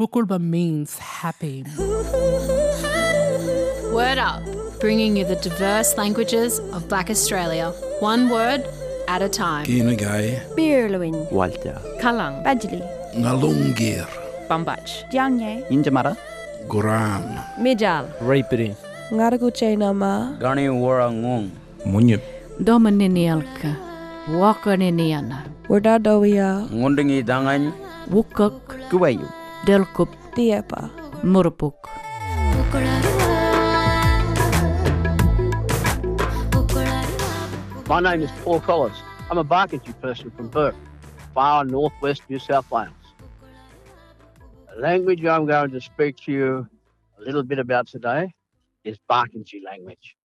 Pukulba 0.00 0.40
means 0.40 0.96
happy. 0.96 1.62
Word 3.92 4.16
Up, 4.16 4.40
bringing 4.80 5.14
you 5.14 5.26
the 5.26 5.36
diverse 5.44 5.94
languages 5.98 6.58
of 6.72 6.88
Black 6.88 7.10
Australia, 7.10 7.68
one 8.00 8.30
word 8.30 8.64
at 9.08 9.20
a 9.20 9.28
time. 9.28 9.66
Kinagai, 9.66 10.40
Birluin, 10.56 11.30
Walter, 11.30 11.76
Kalang, 12.00 12.40
Badjali, 12.42 12.80
Ngalungir, 13.12 14.08
Bambach, 14.48 15.04
Dianye, 15.12 15.68
Injamara, 15.68 16.16
Guram, 16.66 17.36
Mijal, 17.58 18.08
Raipiri, 18.20 18.74
Ngaraguche 19.12 19.76
Nama, 19.76 20.34
Gani 20.40 20.68
Warangong, 20.68 21.50
Munyip, 21.84 22.22
Domaninialka, 22.58 23.76
Wakaniniana, 24.30 25.44
Wardadowia, 25.68 26.64
Ngundingi 26.72 27.22
Dangan, 27.22 27.74
Wukuk, 28.08 28.88
Kuwayu, 28.88 29.28
My 37.86 38.00
name 38.00 38.22
is 38.22 38.30
Paul 38.42 38.60
Collins. 38.60 38.96
I'm 39.30 39.36
a 39.36 39.44
Barkindji 39.44 40.00
person 40.00 40.30
from 40.30 40.48
Bourke, 40.48 40.74
far 41.34 41.64
northwest 41.64 42.22
New 42.30 42.38
South 42.38 42.70
Wales. 42.70 42.88
The 44.74 44.80
language 44.80 45.22
I'm 45.26 45.44
going 45.44 45.72
to 45.72 45.80
speak 45.80 46.16
to 46.24 46.32
you 46.32 46.68
a 47.18 47.22
little 47.22 47.42
bit 47.42 47.58
about 47.58 47.86
today 47.86 48.32
is 48.84 48.96
Barkindji 49.10 49.62
language. 49.62 50.16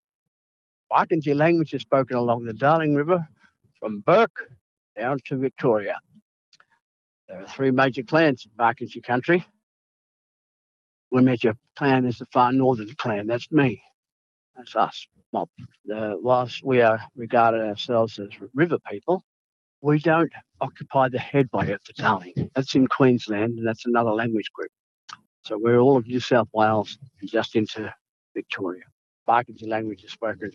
Barkindji 0.93 1.35
language 1.35 1.75
is 1.75 1.83
spoken 1.83 2.17
along 2.17 2.45
the 2.45 2.53
Darling 2.53 2.95
River 2.95 3.27
from 3.81 3.99
Bourke 4.01 4.49
down 4.97 5.19
to 5.25 5.37
Victoria. 5.37 5.99
There 7.29 7.41
are 7.41 7.47
three 7.49 7.71
major 7.71 8.03
clans 8.03 8.47
in 8.47 8.53
Barkindji 8.57 9.03
country. 9.03 9.47
One 11.11 11.25
major 11.25 11.55
clan 11.77 12.07
is 12.07 12.19
the 12.19 12.27
far 12.27 12.53
northern 12.53 12.95
clan. 12.97 13.27
That's 13.27 13.51
me. 13.51 13.83
That's 14.57 14.77
us. 14.77 15.07
Uh, 15.35 16.15
whilst 16.21 16.63
we 16.65 16.81
are 16.81 17.01
regarded 17.17 17.63
ourselves 17.63 18.19
as 18.19 18.29
river 18.55 18.79
people, 18.91 19.25
we 19.81 19.99
don't 19.99 20.33
occupy 20.61 21.09
the 21.09 21.19
headway 21.19 21.73
of 21.73 21.81
the 21.87 21.93
Darling. 21.95 22.51
That's 22.55 22.75
in 22.75 22.87
Queensland, 22.87 23.59
and 23.59 23.67
that's 23.67 23.87
another 23.87 24.13
language 24.13 24.51
group. 24.53 24.71
So 25.43 25.59
we're 25.59 25.79
all 25.79 25.97
of 25.97 26.07
New 26.07 26.21
South 26.21 26.49
Wales 26.53 26.99
and 27.21 27.29
just 27.29 27.57
into 27.57 27.93
Victoria. 28.35 28.85
Barkindji 29.29 29.69
language 29.69 30.05
is 30.05 30.13
spoken 30.13 30.53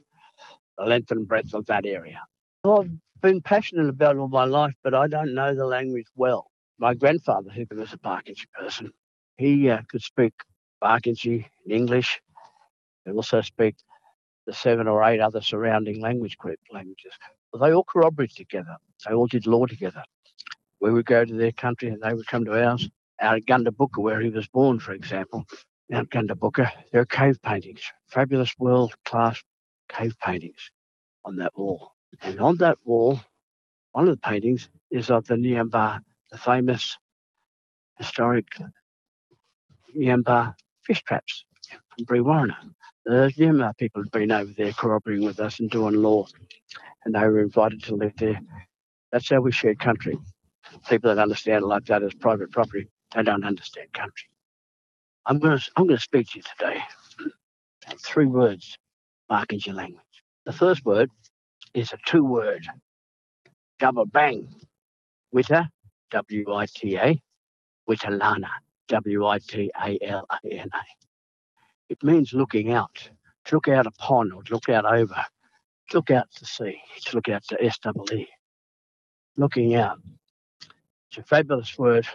the 0.77 0.85
length 0.85 1.11
and 1.11 1.27
breadth 1.27 1.53
of 1.53 1.65
that 1.67 1.85
area. 1.85 2.21
Well, 2.63 2.81
I've 2.81 3.21
been 3.21 3.41
passionate 3.41 3.89
about 3.89 4.15
it 4.15 4.19
all 4.19 4.29
my 4.29 4.45
life, 4.45 4.73
but 4.83 4.93
I 4.93 5.07
don't 5.07 5.33
know 5.33 5.53
the 5.53 5.65
language 5.65 6.07
well. 6.15 6.48
My 6.79 6.93
grandfather, 6.93 7.49
who 7.51 7.65
was 7.75 7.93
a 7.93 7.97
Barkindji 7.97 8.45
person, 8.57 8.91
he 9.37 9.69
uh, 9.69 9.81
could 9.89 10.01
speak 10.01 10.33
Barkindji 10.81 11.45
in 11.65 11.71
English. 11.71 12.21
He 13.05 13.11
also 13.11 13.41
speak 13.41 13.75
the 14.47 14.53
seven 14.53 14.87
or 14.87 15.03
eight 15.03 15.19
other 15.19 15.41
surrounding 15.41 16.01
language 16.01 16.37
group 16.37 16.59
languages. 16.71 17.11
Well, 17.51 17.61
they 17.61 17.73
all 17.73 17.83
corroborated 17.83 18.37
together. 18.37 18.77
They 19.05 19.13
all 19.13 19.27
did 19.27 19.45
law 19.45 19.65
together. 19.65 20.03
We 20.79 20.91
would 20.91 21.05
go 21.05 21.25
to 21.25 21.33
their 21.33 21.51
country 21.51 21.89
and 21.89 22.01
they 22.01 22.13
would 22.13 22.27
come 22.27 22.45
to 22.45 22.63
ours. 22.65 22.89
Out 23.21 23.35
at 23.35 23.45
Gundabooka, 23.45 24.01
where 24.01 24.21
he 24.21 24.29
was 24.29 24.47
born, 24.47 24.79
for 24.79 24.93
example, 24.93 25.45
out 25.93 26.09
Gundabooka, 26.09 26.71
there 26.91 27.01
are 27.01 27.05
cave 27.05 27.41
paintings, 27.41 27.81
fabulous 28.07 28.53
world 28.57 28.93
class 29.03 29.43
cave 29.89 30.15
paintings 30.23 30.71
on 31.25 31.35
that 31.37 31.51
wall. 31.57 31.91
And 32.21 32.39
on 32.39 32.57
that 32.57 32.77
wall, 32.85 33.19
one 33.91 34.07
of 34.07 34.11
the 34.15 34.21
paintings 34.29 34.69
is 34.89 35.11
of 35.11 35.25
the 35.27 35.35
Niamba, 35.35 35.99
the 36.31 36.37
famous 36.37 36.97
historic 37.97 38.47
Niamba 39.97 40.55
fish 40.83 41.03
traps 41.03 41.45
from 41.69 42.05
Brewarrina. 42.05 42.55
The 43.05 43.33
Yamar 43.37 43.77
people 43.77 44.03
had 44.03 44.11
been 44.11 44.31
over 44.31 44.51
there 44.57 44.73
cooperating 44.73 45.25
with 45.25 45.39
us 45.39 45.59
and 45.59 45.69
doing 45.69 45.95
law, 45.95 46.27
and 47.05 47.15
they 47.15 47.21
were 47.21 47.41
invited 47.41 47.83
to 47.83 47.95
live 47.95 48.13
there. 48.17 48.39
That's 49.11 49.29
how 49.29 49.41
we 49.41 49.51
shared 49.51 49.79
country. 49.79 50.17
People 50.89 51.13
that 51.13 51.21
understand 51.21 51.65
like 51.65 51.85
that 51.85 52.03
as 52.03 52.13
private 52.13 52.51
property, 52.51 52.87
they 53.15 53.23
don't 53.23 53.43
understand 53.45 53.91
country. 53.93 54.29
I'm 55.25 55.39
going 55.39 55.57
to 55.57 55.71
I'm 55.75 55.87
going 55.87 55.97
to 55.97 56.03
speak 56.03 56.29
to 56.31 56.39
you 56.39 56.43
today. 56.57 56.81
Three 57.99 58.25
words, 58.27 58.77
mark 59.29 59.53
into 59.53 59.67
your 59.67 59.75
language. 59.75 60.03
The 60.45 60.53
first 60.53 60.85
word 60.85 61.09
is 61.73 61.93
a 61.93 61.97
two-word, 62.05 62.67
double 63.79 64.05
bang. 64.05 64.49
Witta, 66.13 66.23
W-I-T-A, 66.27 67.21
Witalana, 67.89 68.49
W-I-T-A-L-A-N-A. 68.87 70.83
It 71.89 72.03
means 72.03 72.33
looking 72.33 72.71
out, 72.71 73.09
to 73.45 73.55
look 73.55 73.67
out 73.67 73.87
upon 73.87 74.31
or 74.31 74.43
to 74.43 74.53
look 74.53 74.69
out 74.69 74.85
over, 74.85 75.25
to 75.89 75.97
look 75.97 76.11
out 76.11 76.29
to 76.35 76.45
sea, 76.45 76.79
to 77.05 77.15
look 77.15 77.29
out 77.29 77.43
to 77.49 77.63
S-double-E. 77.63 78.27
Looking 79.37 79.75
out. 79.75 79.99
It's 81.09 81.17
a 81.17 81.23
fabulous 81.23 81.77
word. 81.77 82.07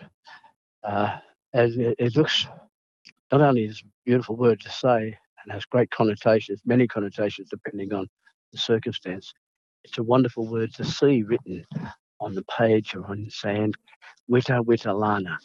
Uh, 0.83 1.19
as 1.53 1.77
it, 1.77 1.97
it 1.99 2.17
looks 2.17 2.47
not 3.33 3.41
only 3.41 3.65
is 3.65 3.83
a 3.85 3.89
beautiful 4.05 4.37
word 4.37 4.61
to 4.61 4.71
say 4.71 5.17
and 5.43 5.53
has 5.53 5.65
great 5.65 5.91
connotations, 5.91 6.61
many 6.65 6.87
connotations 6.87 7.49
depending 7.51 7.93
on 7.93 8.07
the 8.53 8.59
circumstance, 8.59 9.33
it's 9.83 9.99
a 9.99 10.03
wonderful 10.03 10.47
word 10.47 10.73
to 10.75 10.85
see 10.85 11.23
written 11.23 11.65
on 12.25 12.35
the 12.35 12.45
page 12.45 12.95
or 12.95 13.07
on 13.07 13.25
the 13.25 13.31
sand. 13.31 13.77
Witta 14.29 14.93
Lana, 14.95 15.39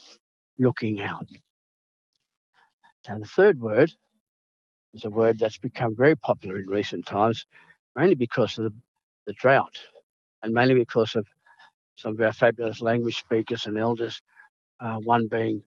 looking 0.58 1.02
out. 1.02 1.28
Now 3.08 3.20
the 3.20 3.26
third 3.26 3.60
word 3.60 3.92
is 4.94 5.06
a 5.06 5.10
word 5.10 5.40
that's 5.40 5.58
become 5.58 5.96
very 5.96 6.16
popular 6.16 6.58
in 6.58 6.68
recent 6.68 7.06
times, 7.06 7.46
mainly 7.96 8.16
because 8.16 8.58
of 8.58 8.66
the, 8.66 8.74
the 9.28 9.34
drought 9.34 9.78
and 10.44 10.54
mainly 10.54 10.76
because 10.76 11.16
of 11.16 11.28
some 11.98 12.14
of 12.14 12.22
our 12.22 12.34
fabulous 12.34 12.82
language 12.82 13.18
speakers 13.18 13.66
and 13.66 13.78
elders, 13.78 14.22
uh, 14.80 14.98
one 14.98 15.28
being 15.28 15.62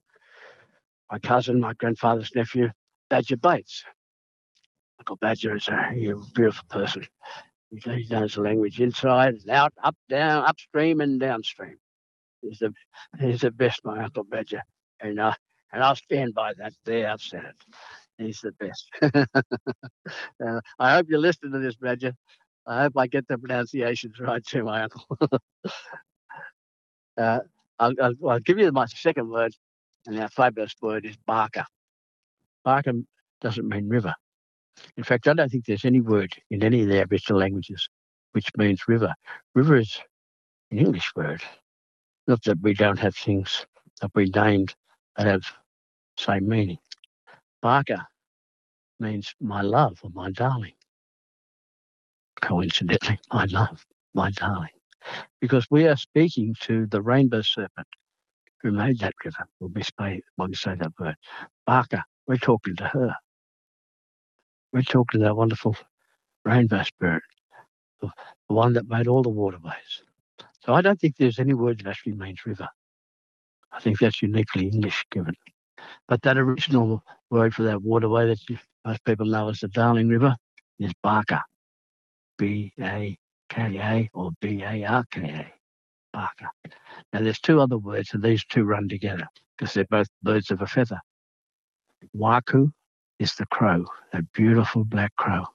my 1.11 1.19
cousin, 1.19 1.59
my 1.59 1.73
grandfather's 1.73 2.31
nephew, 2.35 2.69
Badger 3.09 3.37
Bates. 3.37 3.83
Uncle 4.99 5.17
Badger 5.17 5.55
is 5.55 5.67
a 5.67 5.91
beautiful 6.33 6.65
person. 6.69 7.05
He, 7.81 8.05
knows 8.09 8.35
the 8.35 8.41
language 8.41 8.79
inside 8.79 9.35
out, 9.49 9.73
up, 9.83 9.95
down, 10.09 10.45
upstream 10.45 11.01
and 11.01 11.19
downstream. 11.19 11.77
He's 12.41 12.59
the 12.59 12.73
he's 13.19 13.41
the 13.41 13.51
best, 13.51 13.81
my 13.83 14.03
Uncle 14.03 14.25
Badger, 14.25 14.61
and 14.99 15.19
uh, 15.19 15.33
and 15.71 15.83
I'll 15.83 15.95
stand 15.95 16.35
by 16.35 16.53
that. 16.57 16.73
There, 16.85 17.09
I've 17.09 17.21
said 17.21 17.45
it. 17.45 17.55
He's 18.17 18.41
the 18.41 18.51
best. 18.51 18.89
uh, 20.45 20.61
I 20.77 20.93
hope 20.93 21.07
you 21.09 21.17
listen 21.17 21.51
to 21.51 21.59
this, 21.59 21.75
Badger. 21.75 22.13
I 22.67 22.83
hope 22.83 22.93
I 22.95 23.07
get 23.07 23.27
the 23.27 23.37
pronunciations 23.37 24.19
right 24.19 24.45
too, 24.45 24.63
my 24.63 24.83
uncle. 24.83 25.05
uh, 27.17 27.39
I'll, 27.79 27.93
I'll, 28.01 28.13
I'll 28.29 28.39
give 28.39 28.59
you 28.59 28.71
my 28.71 28.85
second 28.85 29.29
word, 29.29 29.53
and 30.05 30.19
our 30.19 30.29
fabulous 30.29 30.75
word 30.81 31.05
is 31.05 31.17
Barker. 31.25 31.65
Barker 32.63 32.93
doesn't 33.41 33.67
mean 33.67 33.89
river. 33.89 34.13
In 34.97 35.03
fact, 35.03 35.27
I 35.27 35.33
don't 35.33 35.49
think 35.49 35.65
there's 35.65 35.85
any 35.85 36.01
word 36.01 36.33
in 36.51 36.63
any 36.63 36.83
of 36.83 36.89
the 36.89 37.01
Aboriginal 37.01 37.39
languages 37.41 37.87
which 38.33 38.49
means 38.57 38.87
river. 38.87 39.13
River 39.55 39.77
is 39.77 39.99
an 40.71 40.79
English 40.79 41.11
word. 41.15 41.41
Not 42.27 42.43
that 42.43 42.61
we 42.61 42.73
don't 42.73 42.99
have 42.99 43.15
things 43.15 43.65
that 44.01 44.11
we 44.15 44.31
named 44.35 44.75
that 45.17 45.27
have 45.27 45.43
same 46.17 46.47
meaning. 46.47 46.79
Barker 47.61 48.05
means 48.99 49.33
my 49.41 49.61
love 49.61 49.99
or 50.03 50.09
my 50.13 50.31
darling. 50.31 50.73
Coincidentally, 52.41 53.19
my 53.33 53.45
love, 53.45 53.85
my 54.13 54.31
darling. 54.31 54.69
Because 55.41 55.67
we 55.69 55.87
are 55.87 55.97
speaking 55.97 56.55
to 56.61 56.87
the 56.87 57.01
rainbow 57.01 57.41
serpent 57.41 57.87
who 58.61 58.71
made 58.71 58.99
that 58.99 59.13
river 59.23 59.45
we, 59.59 59.83
say, 59.83 60.21
when 60.37 60.49
we 60.49 60.55
say 60.55 60.75
that 60.75 60.93
word. 60.99 61.15
Barker, 61.65 62.03
we're 62.27 62.37
talking 62.37 62.75
to 62.77 62.85
her. 62.85 63.15
We're 64.73 64.81
talking 64.81 65.21
to 65.21 65.25
that 65.25 65.37
wonderful 65.37 65.77
rainbow 66.43 66.83
spirit, 66.83 67.23
the 68.01 68.09
the 68.49 68.55
one 68.55 68.73
that 68.73 68.89
made 68.89 69.07
all 69.07 69.23
the 69.23 69.29
waterways. 69.29 70.03
So 70.65 70.73
I 70.73 70.81
don't 70.81 70.99
think 70.99 71.15
there's 71.17 71.39
any 71.39 71.53
word 71.53 71.79
that 71.79 71.87
actually 71.87 72.13
means 72.13 72.45
river. 72.45 72.67
I 73.71 73.79
think 73.79 73.99
that's 73.99 74.21
uniquely 74.21 74.67
English 74.67 75.05
given. 75.11 75.35
But 76.07 76.21
that 76.23 76.37
original 76.37 77.03
word 77.29 77.53
for 77.53 77.63
that 77.63 77.81
waterway 77.81 78.27
that 78.27 78.49
you, 78.49 78.57
most 78.85 79.03
people 79.05 79.25
know 79.27 79.49
as 79.49 79.59
the 79.59 79.67
Darling 79.67 80.09
River 80.09 80.35
is 80.79 80.91
Barker. 81.03 81.41
B 82.37 82.73
A 82.81 83.17
K 83.49 83.77
A 83.79 84.09
or 84.13 84.31
B 84.41 84.63
A 84.63 84.85
R 84.85 85.05
K 85.11 85.21
A. 85.21 85.53
Barker. 86.13 86.49
Now 87.13 87.21
there's 87.21 87.39
two 87.39 87.61
other 87.61 87.77
words, 87.77 88.13
and 88.13 88.23
these 88.23 88.43
two 88.45 88.63
run 88.63 88.89
together 88.89 89.27
because 89.57 89.73
they're 89.73 89.85
both 89.85 90.07
birds 90.23 90.51
of 90.51 90.61
a 90.61 90.67
feather. 90.67 90.99
Waku 92.15 92.71
is 93.23 93.35
the 93.35 93.45
crow, 93.45 93.85
that 94.11 94.29
beautiful 94.33 94.83
black 94.83 95.15
crow. 95.15 95.45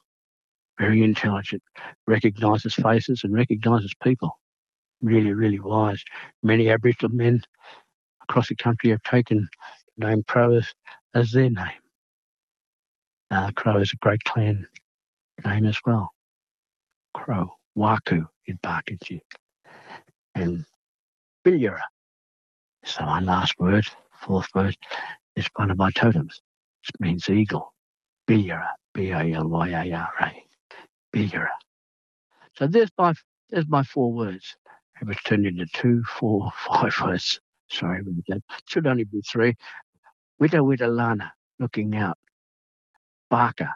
Very 0.79 1.03
intelligent, 1.03 1.63
recognizes 2.07 2.75
faces 2.75 3.25
and 3.25 3.35
recognizes 3.35 3.93
people. 4.03 4.39
Really, 5.03 5.35
really 5.35 5.61
wise. 5.61 6.03
Many 6.43 6.71
Aboriginal 6.71 7.15
men 7.15 7.43
across 8.23 8.49
the 8.49 8.57
country 8.57 8.89
have 8.91 9.03
taken 9.03 9.49
the 9.99 10.07
name 10.07 10.23
Crow 10.27 10.55
as, 10.55 10.73
as 11.15 11.31
their 11.33 11.51
name. 11.51 11.83
Uh, 13.31 13.51
Crow 13.53 13.79
is 13.79 13.93
a 13.93 13.97
great 13.97 14.25
clan 14.25 14.67
name 15.45 15.67
as 15.67 15.79
well. 15.85 16.11
Crow, 17.13 17.51
Waku 17.77 18.27
in 18.47 18.59
Barkindji, 18.65 19.21
and 20.35 20.65
Bilyara. 21.45 21.83
So 22.85 23.05
my 23.05 23.21
last 23.21 23.55
word, 23.59 23.87
fourth 24.23 24.49
word, 24.55 24.77
is 25.37 25.47
one 25.57 25.71
of 25.71 25.77
my 25.77 25.91
totems. 25.91 26.41
It 26.87 27.01
means 27.01 27.29
eagle. 27.29 27.75
Bilyara, 28.29 28.69
B-A-L-Y-A-R-A. 28.95 30.45
Bilyara. 31.15 31.49
So 32.57 32.67
there's 32.67 32.91
my 32.99 33.15
there's 33.51 33.69
my 33.69 33.83
four 33.83 34.13
words. 34.13 34.57
It 35.01 35.07
was 35.07 35.17
turned 35.25 35.47
into 35.47 35.67
two, 35.73 36.03
four, 36.05 36.51
five 36.67 36.95
words. 37.03 37.41
Sorry 37.71 38.01
about 38.01 38.15
that. 38.29 38.43
Should 38.67 38.87
only 38.87 39.05
be 39.05 39.21
three. 39.23 39.55
Widow 40.39 40.65
Widow 40.65 40.89
Lana, 40.89 41.33
looking 41.59 41.97
out. 41.97 42.19
Barker, 43.31 43.71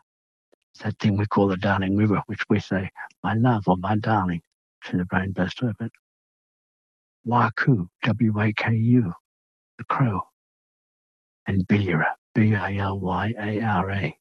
that 0.82 0.98
thing 0.98 1.16
we 1.16 1.26
call 1.26 1.48
the 1.48 1.56
Darling 1.56 1.96
River, 1.96 2.22
which 2.26 2.42
we 2.48 2.58
say, 2.60 2.90
my 3.22 3.34
love 3.34 3.64
or 3.68 3.76
my 3.76 3.96
darling, 3.96 4.42
to 4.84 4.96
the 4.96 5.04
brain 5.04 5.22
rainbow 5.36 5.48
serpent. 5.48 5.92
Waku, 7.26 7.86
W-A-K-U, 8.02 9.12
the 9.78 9.84
crow. 9.84 10.22
And 11.46 11.66
Bilyara, 12.34 12.68
B-A-L-Y-A-R-A, 12.68 14.18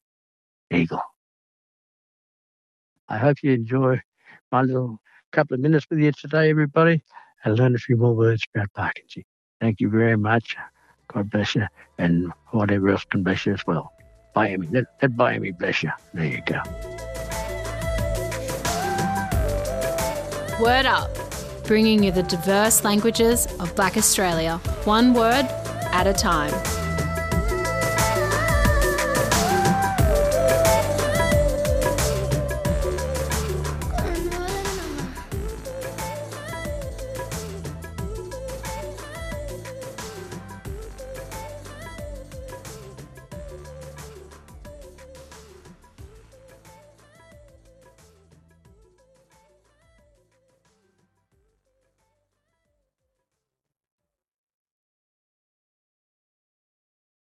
eagle. 0.70 1.02
I 3.08 3.18
hope 3.18 3.42
you 3.42 3.52
enjoy 3.52 4.00
my 4.50 4.62
little 4.62 4.98
couple 5.32 5.54
of 5.54 5.60
minutes 5.60 5.86
with 5.90 5.98
you 5.98 6.12
today, 6.12 6.50
everybody, 6.50 7.02
and 7.44 7.58
learn 7.58 7.74
a 7.74 7.78
few 7.78 7.96
more 7.96 8.14
words 8.14 8.42
about 8.54 8.68
Barkindji. 8.76 9.24
Thank 9.60 9.80
you 9.80 9.88
very 9.88 10.16
much. 10.16 10.56
God 11.08 11.30
bless 11.30 11.54
you, 11.54 11.66
and 11.98 12.32
whatever 12.50 12.90
else 12.90 13.04
can 13.04 13.22
bless 13.22 13.46
you 13.46 13.54
as 13.54 13.66
well. 13.66 13.92
Miami, 14.34 14.66
let, 14.68 14.84
let 15.00 15.14
Miami 15.16 15.52
bless 15.52 15.82
you. 15.82 15.90
There 16.14 16.26
you 16.26 16.42
go. 16.46 16.60
Word 20.60 20.86
Up, 20.86 21.10
bringing 21.64 22.02
you 22.02 22.12
the 22.12 22.22
diverse 22.22 22.84
languages 22.84 23.46
of 23.58 23.74
Black 23.74 23.96
Australia, 23.96 24.58
one 24.84 25.12
word 25.12 25.46
at 25.92 26.06
a 26.06 26.12
time. 26.12 26.52